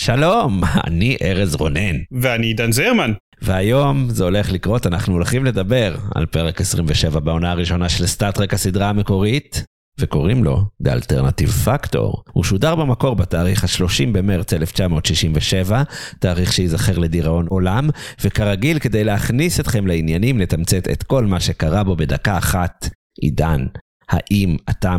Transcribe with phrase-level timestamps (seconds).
[0.00, 1.96] שלום, אני ארז רונן.
[2.12, 3.12] ואני עידן זרמן.
[3.42, 8.88] והיום זה הולך לקרות, אנחנו הולכים לדבר על פרק 27 בעונה הראשונה של סטארט-טרק הסדרה
[8.88, 9.64] המקורית,
[9.98, 12.22] וקוראים לו The Alternative Factor.
[12.32, 15.82] הוא שודר במקור בתאריך ה-30 במרץ 1967,
[16.18, 17.88] תאריך שייזכר לדיראון עולם,
[18.24, 22.88] וכרגיל כדי להכניס אתכם לעניינים לתמצת את כל מה שקרה בו בדקה אחת.
[23.20, 23.66] עידן,
[24.10, 24.96] האם אתה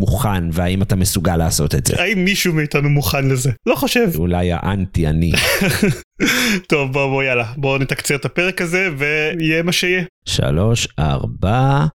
[0.00, 2.02] מוכן והאם אתה מסוגל לעשות את זה?
[2.02, 3.50] האם מישהו מאיתנו מוכן לזה?
[3.66, 4.10] לא חושב.
[4.14, 5.32] אולי האנטי אני.
[6.70, 10.02] טוב בוא בוא יאללה בוא נתקצר את הפרק הזה ויהיה מה שיהיה.
[10.24, 11.86] שלוש, ארבע,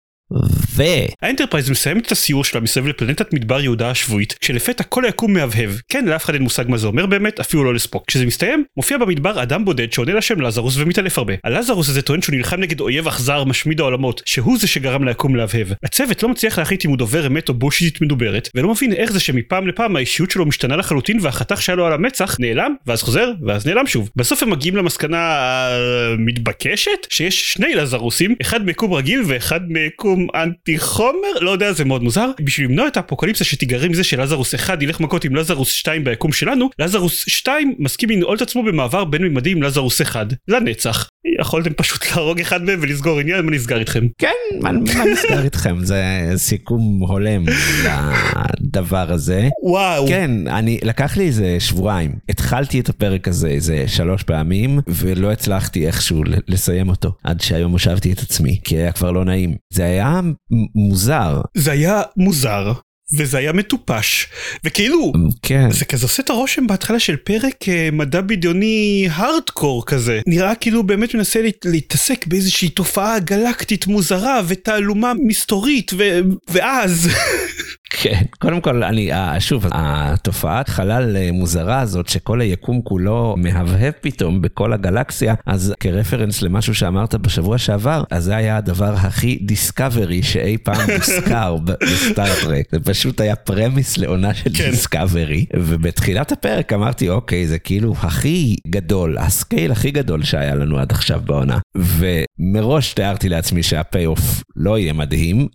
[0.76, 0.82] ו...
[1.22, 5.70] האנטרפרייז מסיימת את הסיור שלה מסביב לפלנטת מדבר יהודה השבועית כשלפתע כל היקום מהבהב.
[5.88, 8.04] כן לאף אחד אין מושג מה זה אומר באמת אפילו לא לספוק.
[8.06, 11.34] כשזה מסתיים מופיע במדבר אדם בודד שעונה לשם לזרוס ומתעלף הרבה.
[11.44, 15.68] הלזרוס הזה טוען שהוא נלחם נגד אויב אכזר משמיד העולמות שהוא זה שגרם ליקום להבהב.
[15.84, 19.20] הצוות לא מצליח להחליט אם הוא דובר אמת או בושיטית מדוברת ולא מבין איך זה
[19.20, 23.66] שמפעם לפעם האישיות שלו משתנה לחלוטין והחתך שהיה לו על המצח נעלם ואז חוזר ואז
[23.66, 24.10] נעלם שוב.
[24.16, 25.38] בסוף הם מגיעים למסקנה
[26.12, 32.02] המתבקשת שיש שני לזרוסים אחד מיקום רגיל ואחד מיקום אנטי חומר לא יודע זה מאוד
[32.02, 32.30] מוזר.
[32.40, 36.70] בשביל למנוע את האפוקליפסה שתיגרם מזה שלזרוס 1 ילך מכות עם לזרוס 2 ביקום שלנו
[36.78, 41.08] לזרוס 2 מסכים לנעול את עצמו במעבר בין ממדי עם לזרוס 1 לנצח.
[41.40, 44.06] יכולתם פשוט להרוג אחד מהם ולסגור עניין מה נסגר איתכם?
[44.18, 44.28] כן
[44.60, 45.44] מה, מה נסגר?
[45.44, 46.04] איתכם זה
[46.36, 47.44] סיכום הולם
[48.60, 49.48] לדבר הזה.
[49.62, 50.08] וואו.
[50.08, 52.12] כן אני לקח לי איזה שבועיים.
[52.28, 58.12] התחלתי את הפרק הזה איזה שלוש פעמים ולא הצלחתי איכשהו לסיים אותו עד שהיום הושבתי
[58.12, 59.54] את עצמי כי היה כבר לא נעים.
[59.72, 60.03] זה היה
[60.74, 61.40] מוזר.
[61.54, 62.72] זה היה מוזר
[63.16, 64.26] וזה היה מטופש
[64.64, 65.12] וכאילו
[65.42, 65.70] כן.
[65.70, 70.20] זה כזה עושה את הרושם בהתחלה של פרק אה, מדע בדיוני הארדקור כזה.
[70.26, 77.08] נראה כאילו באמת מנסה להת, להתעסק באיזושהי תופעה גלקטית מוזרה ותעלומה מסתורית ו, ואז
[78.04, 78.22] כן.
[78.38, 84.72] קודם כל אני שוב התופעת חלל אה, מוזרה הזאת שכל היקום כולו מהבהב פתאום בכל
[84.72, 90.58] הגלקסיה אז כ reference למשהו שאמרת בשבוע שעבר אז זה היה הדבר הכי דיסקאברי שאי
[90.58, 94.70] פעם מוזכר בסטאר-טרק זה פשוט היה premise לעונה של כן.
[94.70, 100.78] דיסקאברי ובתחילת הפרק אמרתי אוקיי זה כאילו הכי גדול ה scale הכי גדול שהיה לנו
[100.78, 101.58] עד עכשיו בעונה.
[101.76, 105.48] ומראש תיארתי לעצמי שה payoff לא יהיה מדהים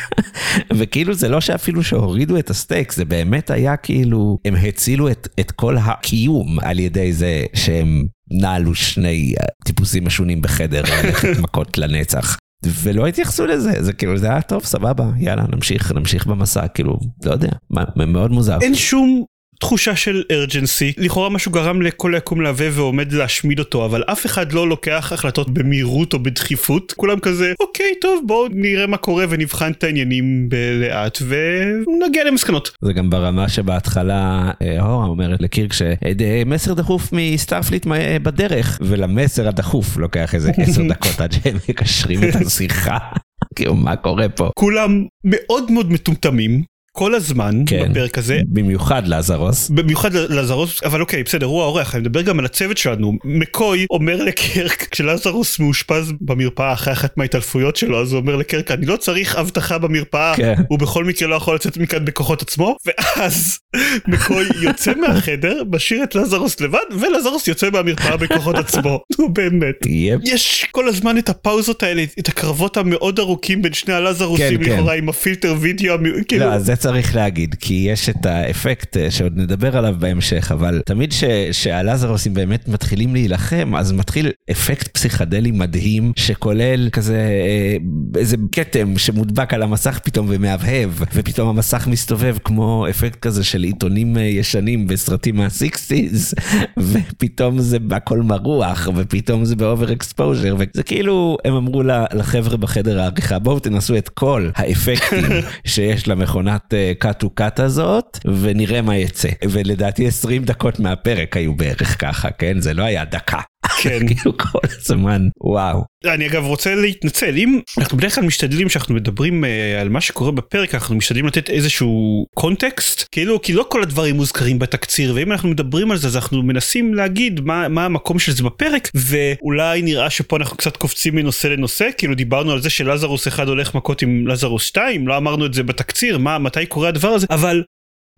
[0.78, 5.28] וכאילו זה לא שאפילו שהורידו את ה stake זה באמת היה כאילו הם הצילו את,
[5.40, 11.78] את כל הקיום על ידי זה שהם נעלו שני אה, טיפוסים משונים בחדר ללכת מכות
[11.78, 12.36] לנצח.
[12.64, 17.32] ולא התייחסו לזה זה כאילו זה היה טוב סבבה יאללה נמשיך נמשיך במסע כאילו לא
[17.32, 18.58] יודע מה, מאוד מוזר.
[18.62, 19.24] אין שום
[19.60, 24.52] תחושה של ארג'נסי לכאורה משהו גרם לכל היקום להווה ועומד להשמיד אותו אבל אף אחד
[24.52, 26.94] לא לוקח החלטות במהירות או בדחיפות.
[26.96, 30.48] כולם כזה אוקיי טוב בואו נראה מה קורה ונבחן את העניינים
[30.80, 32.70] לאט ונגיע למסקנות.
[32.84, 37.86] זה גם ברמה שבהתחלה אה, הורה אומרת לקירק שמסר דחוף מסטארפליט
[38.22, 38.78] בדרך.
[38.82, 42.98] ולמסר הדחוף לוקח איזה עשר דקות עד שהם מקשרים את השיחה.
[43.56, 44.50] כאילו מה קורה פה?
[44.54, 46.62] כולם מאוד מאוד מטומטמים
[46.98, 47.88] כל הזמן כן.
[47.90, 48.40] בפרק הזה.
[48.46, 49.70] במיוחד לזרוס.
[49.70, 53.12] במיוחד לזרוס, אבל אוקיי, בסדר, הוא האורח, אני מדבר גם על הצוות שלנו.
[53.24, 58.86] מקוי אומר לקרק, כשלזרוס מאושפז במרפאה אחרי אחת מההתעלפויות שלו, אז הוא אומר לקרק, אני
[58.86, 60.54] לא צריך אבטחה במרפאה, כן.
[60.68, 63.58] הוא בכל מקרה לא יכול לצאת מכאן בכוחות עצמו, ואז
[64.08, 69.00] מקוי יוצא מהחדר, משאיר את לזרוס לבד, ולזרוס יוצא מהמרפאה בכוחות עצמו.
[69.18, 69.86] נו באמת.
[69.86, 70.20] יפ.
[70.24, 74.72] יש כל הזמן את הפאוזות האלה, את הקרבות המאוד ארוכים בין שני הלזרוסים כן, כן.
[74.72, 75.94] לכאורה עם הפילטר וידאו,
[76.28, 76.54] כאילו, לא,
[76.88, 82.34] צריך להגיד, כי יש את האפקט אה, שעוד נדבר עליו בהמשך, אבל תמיד ש- שהלזרוסים
[82.34, 87.76] באמת מתחילים להילחם, אז מתחיל אפקט פסיכדלי מדהים, שכולל כזה אה,
[88.16, 94.16] איזה כתם שמודבק על המסך פתאום ומהבהב, ופתאום המסך מסתובב כמו אפקט כזה של עיתונים
[94.16, 96.34] אה, ישנים בסרטים מה sixties,
[96.92, 101.82] ופתאום זה הכל מרוח, ופתאום זה ב over exposure, וזה כאילו הם אמרו
[102.14, 105.24] לחבר'ה בחדר העריכה, בואו תנסו את כל האפקטים
[105.64, 109.28] שיש למכונת קאט טו קאט הזאת, ונראה מה יצא.
[109.50, 112.60] ולדעתי 20 דקות מהפרק היו בערך ככה, כן?
[112.60, 113.40] זה לא היה דקה.
[113.82, 114.06] כן.
[114.08, 115.84] כאילו כל הזמן, וואו.
[116.04, 119.46] אני אגב רוצה להתנצל אם אנחנו בדרך כלל משתדלים שאנחנו מדברים uh,
[119.80, 124.58] על מה שקורה בפרק אנחנו משתדלים לתת איזשהו קונטקסט כאילו כי לא כל הדברים מוזכרים
[124.58, 128.42] בתקציר ואם אנחנו מדברים על זה אז אנחנו מנסים להגיד מה, מה המקום של זה
[128.42, 133.48] בפרק ואולי נראה שפה אנחנו קצת קופצים מנושא לנושא כאילו דיברנו על זה שלזרוס אחד
[133.48, 137.26] הולך מכות עם לזרוס 2 לא אמרנו את זה בתקציר מה מתי קורה הדבר הזה
[137.30, 137.62] אבל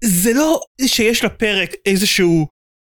[0.05, 2.47] זה לא שיש לפרק איזשהו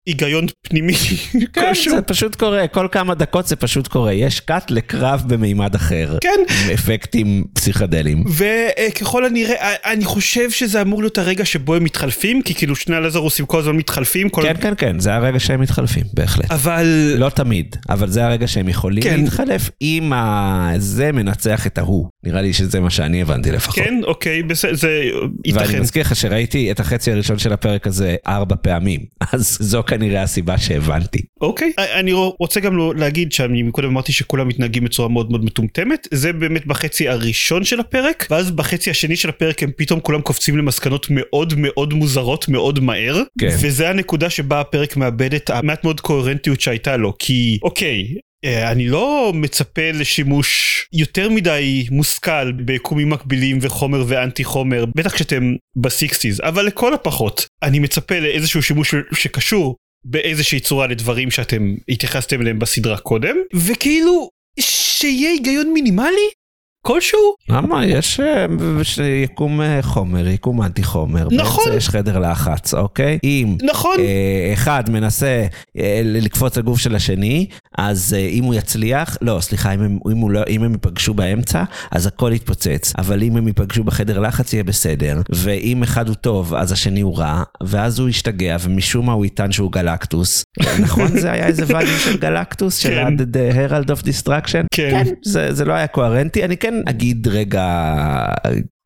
[0.05, 0.93] היגיון פנימי
[1.33, 1.95] כן, כלשהו.
[1.95, 4.13] זה פשוט קורה, כל כמה דקות זה פשוט קורה.
[4.13, 6.17] יש קאט לקרב במימד אחר.
[6.21, 6.29] כן.
[6.65, 8.23] עם אפקטים פסיכדליים.
[8.27, 9.55] וככל הנראה
[9.85, 13.75] אני חושב שזה אמור להיות הרגע שבו הם מתחלפים כי כאילו שני הלזרוסים כל הזמן
[13.75, 16.51] מתחלפים כל כן, כן, כן, זה הרגע שהם מתחלפים, בהחלט.
[16.51, 16.85] אבל
[17.17, 19.19] לא תמיד, אבל זה הרגע שהם יכולים כן.
[19.21, 22.07] להתחלף אם ה- זה מנצח את ההוא.
[22.23, 23.75] נראה לי שזה מה שאני הבנתי לפחות.
[23.75, 28.15] כן אוקיי בסדר זה ואני ייתכן מזכיר לך שראיתי את החצי הראשון של הפרק הזה
[28.27, 28.99] ארבע פעמים,
[29.33, 31.21] אז זו כנראה הסיבה שהבנתי.
[31.41, 36.07] אוקיי אני רוצה גם לא- להגיד שאני קודם אמרתי שכולם מתנהגים בצורה מאוד מאוד מטומטמת
[36.11, 40.57] זה באמת בחצי הראשון של הפרק ואז בחצי השני של הפרק הם פתאום כולם קופצים
[40.57, 43.55] למסקנות מאוד מאוד מוזרות מאוד מהר כן.
[43.61, 48.07] וזה הנקודה שבה הפרק מאבד את המעט מאוד קוהרנטיות שהייתה לו כי אוקיי.
[48.45, 55.55] אה, אני לא מצפה לשימוש יותר מדי מושכל ביקומים מקבילים וחומר ואנטי חומר בטח כשאתם
[55.75, 59.75] בסיקסטיז אבל לכל הפחות אני מצפה לאיזשהו שימוש שקשור
[60.05, 66.29] באיזושהי צורה לדברים שאתם התייחסתם אליהם בסדרה קודם וכאילו שיהיה היגיון מינימלי
[66.81, 67.85] כלשהו למה?
[67.85, 68.19] יש
[68.99, 71.27] אה, יקום אה, חומר, יקום אנטי חומר.
[71.31, 71.63] נכון.
[71.65, 73.19] באמצע יש חדר לחץ, אוקיי?
[73.23, 75.45] אם נכון אה, אחד מנסה
[75.77, 77.47] אה, לקפוץ לגוף של השני,
[77.77, 81.13] אז אה, אם הוא יצליח, לא, סליחה, אם הם, אם, הוא לא, אם הם ייפגשו
[81.13, 82.93] באמצע, אז הכל יתפוצץ.
[82.97, 85.21] אבל אם הם ייפגשו בחדר לחץ יהיה בסדר.
[85.29, 89.51] ואם אחד הוא טוב, אז השני הוא רע, ואז הוא ישתגע, ומשום מה הוא יטען
[89.51, 90.43] שהוא גלקטוס.
[90.83, 91.07] נכון?
[91.07, 93.15] זה היה איזה ואליום של גלקטוס, של כן.
[93.17, 94.65] The Herald of Destruction?
[94.73, 95.03] כן.
[95.25, 96.45] זה, זה לא היה קוהרנטי.
[96.45, 97.65] אני כן אגיד רגע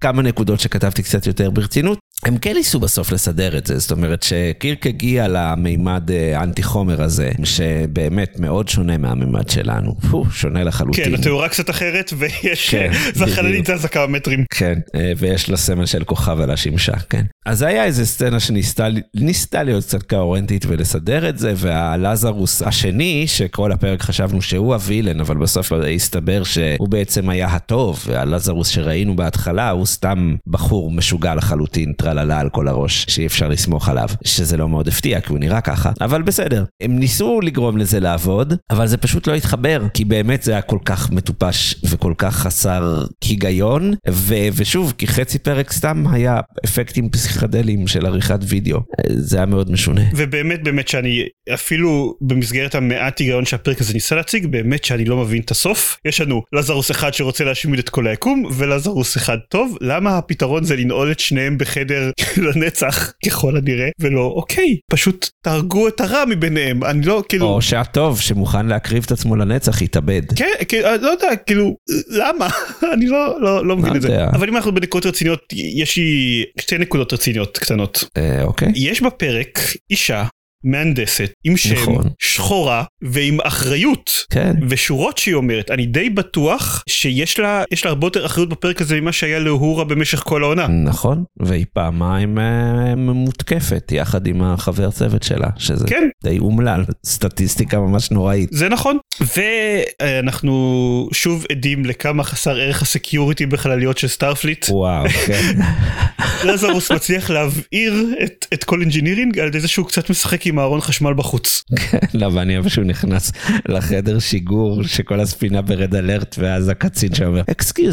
[0.03, 1.99] כמה נקודות שכתבתי קצת יותר ברצינות.
[2.25, 7.01] הם כן ניסו בסוף לסדר את זה, זאת אומרת שקירק הגיע למימד אה, אנטי חומר
[7.01, 9.95] הזה, שבאמת מאוד שונה מהמימד שלנו.
[10.11, 11.05] פו, שונה לחלוטין.
[11.05, 13.65] כן התאורה קצת אחרת ויש כן, והחללית.
[13.65, 17.23] זזה כמה מטרים כן, אה, ויש לה סמל של כוכב על השמשה, כן.
[17.45, 23.71] אז היה איזה סצנה שניסתה ניסתה להיות קצת קוהרנטית ולסדר את זה, והלזרוס השני, שכל
[23.71, 29.85] הפרק חשבנו שהוא הווילן, אבל בסוף הסתבר שהוא בעצם היה הטוב, והלזרוס שראינו בהתחלה הוא
[29.93, 34.87] סתם בחור משוגע לחלוטין, טרללה על כל הראש, שאי אפשר לסמוך עליו, שזה לא מאוד
[34.87, 36.63] הפתיע, כי הוא נראה ככה, אבל בסדר.
[36.81, 40.79] הם ניסו לגרום לזה לעבוד, אבל זה פשוט לא התחבר, כי באמת זה היה כל
[40.85, 47.87] כך מטופש וכל כך חסר היגיון, ו- ושוב, כי חצי פרק סתם היה אפקטים פסיכדליים
[47.87, 48.79] של עריכת וידאו.
[49.07, 50.01] זה היה מאוד משונה.
[50.15, 51.23] ובאמת באמת שאני
[51.53, 56.21] אפילו במסגרת המעט היגיון שהפרק הזה ניסה להציג באמת שאני לא מבין את הסוף יש
[56.21, 61.11] לנו לזרוס אחד שרוצה להשמיד את כל היקום ולזרוס אחד טוב למה הפתרון זה לנעול
[61.11, 62.11] את שניהם בחדר
[62.45, 68.21] לנצח ככל הנראה ולא אוקיי פשוט תהרגו את הרע מביניהם אני לא כאילו או שהטוב
[68.21, 70.21] שמוכן להקריב את עצמו לנצח יתאבד.
[70.35, 71.75] כן, כאילו, לא יודע, כאילו,
[72.09, 72.47] למה?
[72.93, 74.25] אני לא, לא, לא מבין את זה.
[74.27, 78.03] אבל אם אנחנו בנקודות רציניות, יש לי שתי נקודות רציניות קטנות.
[78.17, 78.71] אה, אוקיי.
[78.75, 79.59] יש בפרק
[79.91, 80.25] אישה
[80.63, 82.03] מהנדסת עם שם נכון.
[82.19, 84.11] שחורה ועם אחריות.
[84.29, 84.53] כן.
[84.69, 89.01] ושורות שהיא אומרת, אני די בטוח שיש לה, יש לה הרבה יותר אחריות בפרק הזה
[89.01, 90.67] ממה שהיה לאהורה במשך כל העונה.
[90.67, 96.07] נכון, והיא פעמיים אה, מותקפת יחד עם החבר צוות שלה, שזה כן.
[96.23, 98.49] די אומלל, סטטיסטיקה ממש נוראית.
[98.51, 98.97] זה נכון
[99.35, 104.65] ואנחנו שוב עדים לכמה חסר ערך ה security בחלליות של סטארפליט.
[104.69, 105.59] וואו, כן.
[106.47, 110.81] לזרוס מצליח להבעיר את, את כל engineering על ידי זה שהוא קצת משחק עם הארון
[110.81, 111.63] חשמל בחוץ.
[112.13, 113.31] לא, ואני אוהב שהוא נכנס
[113.67, 117.41] לחדר שיגור שכל הספינה ב red alert ואז הקצין שאומר,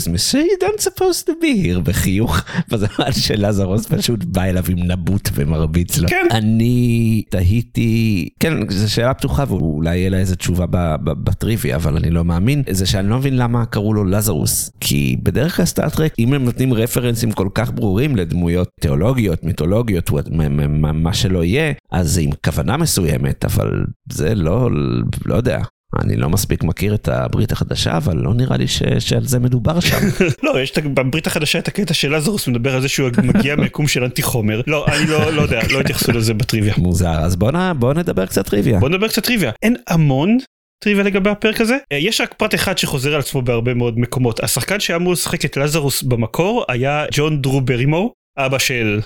[0.08, 2.40] mister, you don't supposed to be here, בחיוך,
[2.70, 6.08] בזמן שלזרוס פשוט בא אליו עם נבוט ומרביץ לו.
[6.08, 6.26] כן.
[6.30, 10.66] אני תהיתי, כן, זו שאלה פתוחה ואולי יהיה לה איזה תשובה
[11.04, 14.70] בטריוויה, אבל אני לא מאמין, זה שאני לא מבין למה קראו לו לזרוס.
[14.80, 20.10] כי בדרך כלל סטארט-טרק, אם הם נותנים רפרנסים כל כך ברורים לדמויות תיאולוגיות, מיתולוגיות,
[20.92, 24.68] מה שלא יהיה, אז זה עם כוונה מסוימת, אבל זה לא,
[25.26, 25.60] לא יודע.
[25.98, 29.80] אני לא מספיק מכיר את הברית החדשה, אבל לא נראה לי ש, שעל זה מדובר
[29.80, 29.96] שם.
[30.44, 34.04] לא, יש בברית החדשה את הקטע של לזרוס מדבר על זה שהוא מגיע מיקום של
[34.04, 34.60] אנטי חומר.
[34.66, 36.74] לא, אני לא, לא יודע, לא התייחסו לזה בטריוויה.
[36.78, 38.78] מוזר, אז בוא, נ, בוא נדבר קצת טריוויה.
[38.78, 39.52] בוא נדבר קצת טריוויה.
[39.62, 40.38] אין המון
[40.84, 41.76] טריוויה לגבי הפרק הזה.
[41.92, 44.40] אה, יש רק פרט אחד שחוזר על עצמו בהרבה מאוד מקומות.
[44.44, 49.00] השחקן שהיה אמור לשחק את לזרוס במקור היה ג'ון דרו ברימור, אבא של...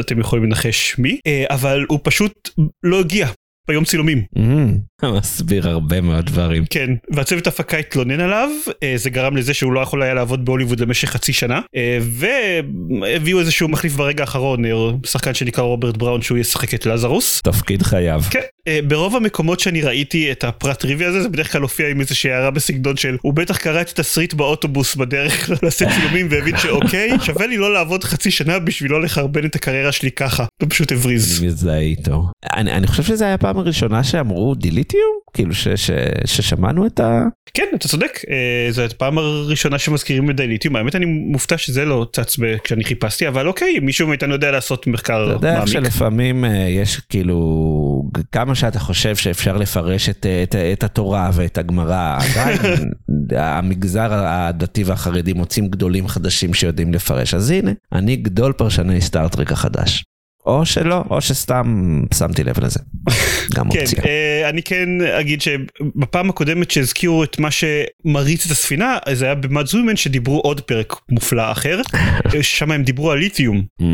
[0.00, 2.50] אתם יכולים לנחש מי, אה, אבל הוא פשוט
[2.82, 3.28] לא הגיע
[3.68, 4.24] ביום צילומים.
[4.38, 4.40] Mm,
[5.18, 6.64] מסביר הרבה מאוד דברים.
[6.70, 8.48] כן, והצוות הפקה התלונן עליו,
[8.82, 13.40] אה, זה גרם לזה שהוא לא יכול היה לעבוד בהוליווד למשך חצי שנה, אה, והביאו
[13.40, 14.70] איזשהו מחליף ברגע האחרון, אה,
[15.06, 17.40] שחקן שנקרא רוברט בראון שהוא ישחק את לזרוס.
[17.40, 18.22] תפקיד חייו.
[18.30, 18.40] כן,
[18.88, 22.50] ברוב המקומות שאני ראיתי את הפרט טריוויה הזה, זה בדרך כלל הופיע עם איזושהי הערה
[22.50, 27.56] בסגנון של הוא בטח קרא את התסריט באוטובוס בדרך לשאת צילומים והבין שאוקיי, שווה לי
[27.56, 31.38] לא לעבוד חצי שנה בשביל לא לחרבן את הקריירה שלי ככה, ופשוט הבריז.
[31.38, 32.26] אני מזדהה איתו.
[32.52, 34.54] אני, אני חושב שזה היה הפעם הראשונה שאמרו
[34.92, 35.18] דיליטיום?
[35.34, 35.90] כאילו ש, ש,
[36.24, 37.22] ששמענו את ה...
[37.54, 42.06] כן, אתה צודק, אה, זו הפעם הראשונה שמזכירים את דיליטיום, האמת אני מופתע שזה לא
[42.12, 45.72] צץ כשאני חיפשתי, אבל אוקיי, מישהו מאיתנו יודע לעשות מחקר אתה יודע איך מעמיק.
[45.72, 52.18] שלפעמים אה, יש כאילו, כמה שאתה חושב שאפשר לפרש את, את, את התורה ואת הגמרא,
[52.24, 52.58] עדיין
[53.36, 57.34] המגזר הדתי והחרדי מוצאים גדולים חדשים שיודעים לפרש.
[57.34, 60.04] אז הנה, אני גדול פרשני סטארטרק החדש.
[60.46, 62.80] או שלא, או שסתם שמתי לב לזה.
[63.56, 64.04] גם כן, אופציה.
[64.04, 64.88] אה, אני כן
[65.20, 70.60] אגיד שבפעם הקודמת שהזכירו את מה שמריץ את הספינה, זה היה במאד זוימן שדיברו עוד
[70.60, 71.80] פרק מופלא אחר,
[72.34, 73.62] אה, שם הם דיברו על ליתיום.
[73.82, 73.84] Mm,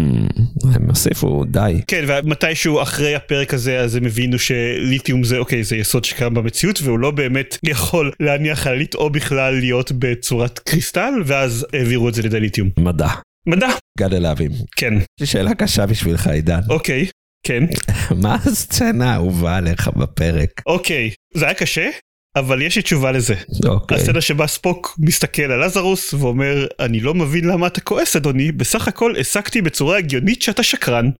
[0.74, 1.80] הם הוסיפו די.
[1.88, 6.80] כן, ומתישהו אחרי הפרק הזה אז הם הבינו שליתיום זה אוקיי זה יסוד שקיים במציאות
[6.82, 12.22] והוא לא באמת יכול להניח חללית או בכלל להיות בצורת קריסטל ואז העבירו את זה
[12.22, 12.70] לידי ליתיום.
[12.78, 13.08] מדע.
[13.48, 13.68] מדע.
[13.98, 14.50] גדל להבים.
[14.76, 14.94] כן.
[14.96, 16.60] יש לי שאלה קשה בשבילך עידן.
[16.70, 17.06] אוקיי.
[17.46, 17.62] כן.
[18.22, 20.50] מה הסצנה האהובה עליך בפרק?
[20.66, 21.10] אוקיי.
[21.34, 21.90] זה היה קשה.
[22.36, 23.34] אבל יש לי תשובה לזה.
[23.66, 23.96] אוקיי.
[23.98, 28.88] הסצנה שבה ספוק מסתכל על לזרוס ואומר אני לא מבין למה אתה כועס אדוני בסך
[28.88, 31.10] הכל הסקתי בצורה הגיונית שאתה שקרן.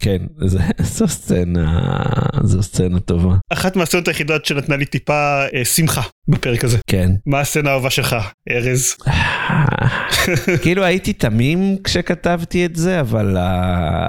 [0.00, 1.82] כן, זה- זו סצנה,
[2.42, 3.34] זו סצנה טובה.
[3.52, 6.78] אחת מהסצנות היחידות שנתנה לי טיפה אה, שמחה בפרק הזה.
[6.86, 7.10] כן.
[7.26, 8.16] מה הסצנה האהובה שלך
[8.50, 8.94] ארז?
[10.62, 13.36] כאילו הייתי תמים כשכתבתי את זה, אבל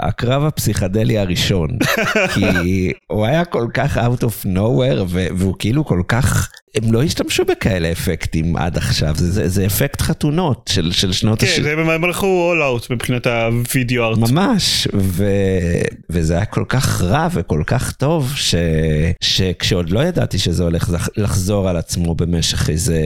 [0.02, 1.70] הקרב הפסיכדלי הראשון,
[2.34, 2.46] כי
[3.12, 7.92] הוא היה כל כך out of nowhere, והוא כאילו כל כך, הם לא השתמשו בכאלה
[7.92, 11.64] אפקטים עד עכשיו, זה, זה, זה אפקט חתונות של, של שנות כן, ה-70.
[11.64, 14.18] זה הם הלכו all out מבחינת הווידאו ארט.
[14.18, 15.26] ממש, ו...
[16.10, 18.56] וזה היה כל כך רע וכל כך טוב, ש...
[19.22, 23.02] שכשעוד לא ידעתי שזה הולך לח- לחזור על עצמו במשך איזה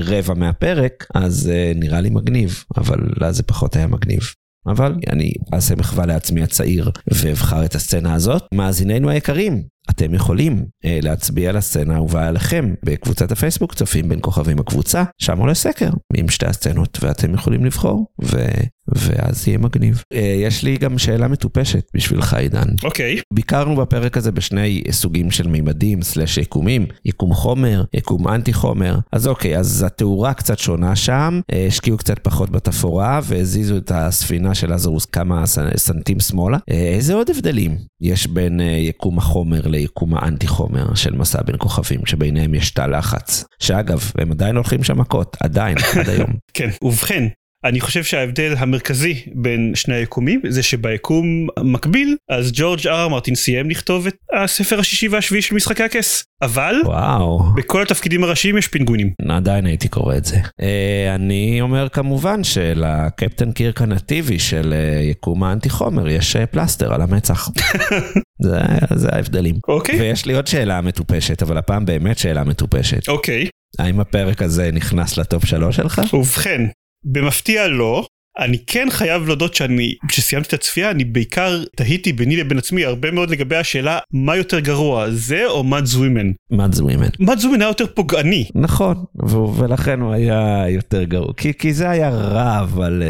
[0.00, 4.20] רבע מהפרק, אז uh, נראה לי מגניב, אבל לה זה פחות היה מגניב.
[4.66, 8.42] אבל אני אעשה מחווה לעצמי הצעיר ואבחר את הסצנה הזאת.
[8.54, 14.58] מאזיננו היקרים, אתם יכולים אה, להצביע על הסצנה האהובה עליכם בקבוצת הפייסבוק צופים בין כוכבים
[14.58, 18.46] הקבוצה, שם עולה סקר עם שתי הסצנות ואתם יכולים לבחור ו...
[18.88, 20.02] ואז יהיה מגניב.
[20.14, 22.66] אה, יש לי גם שאלה מטופשת בשבילך עידן.
[22.84, 23.16] אוקיי.
[23.34, 28.98] ביקרנו בפרק הזה בשני סוגים של מימדים סלאש יקומים, יקום חומר, יקום אנטי חומר.
[29.12, 34.54] אז אוקיי, אז התאורה קצת שונה שם, אה, השקיעו קצת פחות בתפאורה והזיזו את הספינה
[34.54, 36.58] של לזרוס כמה סנ- סנטים שמאלה.
[36.70, 41.56] אה, איזה עוד הבדלים יש בין אה, יקום החומר ליקום האנטי חומר של מסע בין
[41.58, 43.44] כוכבים, שביניהם יש תא לחץ.
[43.58, 46.30] שאגב, הם עדיין הולכים שם מכות, עדיין, עד היום.
[46.54, 46.68] כן.
[46.82, 47.24] ובכן.
[47.64, 53.70] אני חושב שההבדל המרכזי בין שני היקומים זה שביקום מקביל אז ג'ורג' אר מרטין סיים
[53.70, 57.42] לכתוב את הספר השישי והשביעי של משחקי הכס אבל וואו.
[57.54, 59.12] בכל התפקידים הראשיים יש פינגווינים.
[59.28, 60.36] עדיין הייתי קורא את זה.
[60.60, 66.94] אה, אני אומר כמובן שלקפטן קירק הנתיבי של אה, יקום האנטי חומר יש אה, פלסטר
[66.94, 67.48] על המצח.
[68.44, 68.58] זה,
[68.94, 69.54] זה ההבדלים.
[69.68, 70.00] אוקיי.
[70.00, 73.08] ויש לי עוד שאלה מטופשת, אבל הפעם באמת שאלה מטופשת.
[73.08, 73.46] אוקיי.
[73.78, 76.00] האם הפרק הזה נכנס לטופ שלוש שלך?
[76.12, 76.62] ובכן,
[77.04, 78.06] במפתיע לא.
[78.38, 83.10] אני כן חייב להודות שאני, כשסיימתי את הצפייה, אני בעיקר תהיתי ביני לבין עצמי הרבה
[83.10, 86.30] מאוד לגבי השאלה מה יותר גרוע, זה או מאד זווימן.
[86.50, 87.06] מאד זווימן.
[87.20, 88.44] מאד זווימן היה יותר פוגעני.
[88.54, 88.96] נכון,
[89.28, 93.02] ו- ולכן הוא היה יותר גרוע, כי, כי זה היה רע, אבל...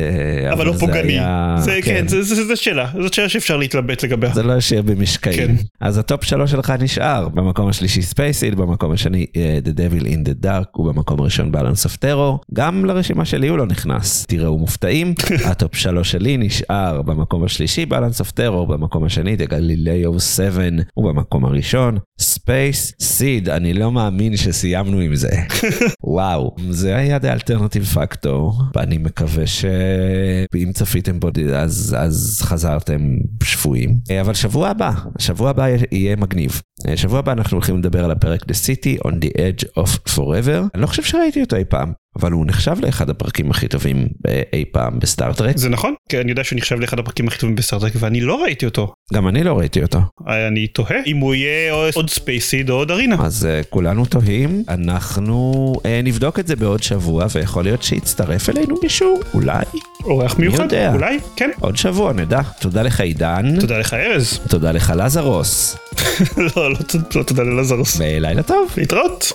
[0.46, 1.12] אה, אבל לא זה פוגעני.
[1.12, 4.30] היה- זה כן, זה- זה זה שאלה, זאת שאלה שאפשר להתלבט לגביה.
[4.34, 5.36] זה לא ישאיר במשקעים.
[5.48, 5.54] כן.
[5.80, 10.04] אז ה top שלוש שלך נשאר, במקום השלישי Space Seed, במקום השני אה, The Devil
[10.04, 12.38] in the Dark, ובמקום הראשון Balance of Terror.
[12.54, 15.13] גם לרשימה שלי הוא לא נכנס, תראו מופתעים.
[15.50, 20.62] ה top שלוש שלי נשאר במקום השלישי Balance of Terror, במקום השני The Galileo 7,
[20.96, 23.50] ובמקום הראשון Space Seed.
[23.50, 25.30] אני לא מאמין שסיימנו עם זה.
[26.04, 33.96] וואו, זה היה The Alternative Factor, ואני מקווה שאם צפיתם בו אז, אז חזרתם שפויים.
[34.10, 36.60] אה, אבל שבוע הבא, שבוע הבא יהיה מגניב.
[36.88, 40.68] אה, שבוע הבא אנחנו הולכים לדבר על הפרק The City on the Edge of Forever.
[40.74, 44.42] אני לא חושב שראיתי אותו אי פעם, אבל הוא נחשב לאחד הפרקים הכי טובים אה,
[44.52, 45.56] אי פעם בסטאר-טרק.
[45.56, 45.94] זה נכון?
[46.08, 48.94] כי אני יודע שהוא נחשב לאחד הפרקים הכי טובים בסטאר טרק ואני לא ראיתי אותו.
[49.12, 49.98] גם אני לא ראיתי אותו.
[50.26, 53.16] אני תוהה אם הוא יהיה עוד Space Seed או עוד Arena.
[53.20, 58.76] אז אה, כולנו תוהים, אנחנו אה, נבדוק את זה בעוד שבוע, ויכול להיות שיצטרף אלינו
[58.82, 59.64] מישהו, אולי,
[60.04, 60.92] אורח מיוחד, יודע?
[60.92, 61.50] אולי, כן.
[61.60, 62.40] עוד שבוע נדע.
[62.60, 63.60] תודה לך עידן.
[63.60, 64.40] תודה לך ארז.
[64.48, 65.76] תודה לך לזרוס.
[66.56, 66.78] לא, לא,
[67.14, 67.96] לא תודה ללזרוס.
[68.00, 68.74] ולילה טוב.
[68.76, 69.32] להתראות.